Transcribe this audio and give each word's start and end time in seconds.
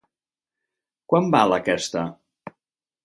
Quant 1.13 1.29
val 1.37 1.53
aquesta?? 1.59 2.07